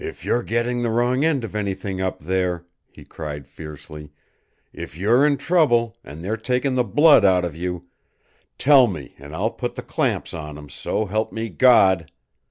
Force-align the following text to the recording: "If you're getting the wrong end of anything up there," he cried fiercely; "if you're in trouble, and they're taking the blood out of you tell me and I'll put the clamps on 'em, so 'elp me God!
"If 0.03 0.25
you're 0.25 0.41
getting 0.41 0.81
the 0.81 0.89
wrong 0.89 1.23
end 1.23 1.43
of 1.43 1.55
anything 1.55 2.01
up 2.01 2.21
there," 2.23 2.65
he 2.89 3.05
cried 3.05 3.45
fiercely; 3.45 4.09
"if 4.73 4.97
you're 4.97 5.27
in 5.27 5.37
trouble, 5.37 5.95
and 6.03 6.23
they're 6.23 6.37
taking 6.37 6.73
the 6.73 6.83
blood 6.83 7.23
out 7.23 7.45
of 7.45 7.55
you 7.55 7.85
tell 8.57 8.87
me 8.87 9.13
and 9.19 9.31
I'll 9.31 9.51
put 9.51 9.75
the 9.75 9.83
clamps 9.83 10.33
on 10.33 10.57
'em, 10.57 10.69
so 10.69 11.07
'elp 11.07 11.31
me 11.31 11.49
God! 11.49 12.09